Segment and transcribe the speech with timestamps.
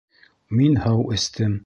[0.61, 1.59] Мин һыу эстем.